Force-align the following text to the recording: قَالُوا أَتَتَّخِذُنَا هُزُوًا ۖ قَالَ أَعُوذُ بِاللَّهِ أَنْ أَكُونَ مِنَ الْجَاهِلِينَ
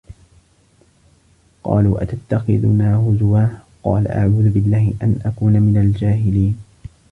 قَالُوا 1.63 2.03
أَتَتَّخِذُنَا 2.03 2.95
هُزُوًا 2.97 3.45
ۖ 3.47 3.61
قَالَ 3.83 4.07
أَعُوذُ 4.07 4.49
بِاللَّهِ 4.49 4.93
أَنْ 5.03 5.19
أَكُونَ 5.25 5.53
مِنَ 5.61 5.77
الْجَاهِلِينَ 5.77 6.57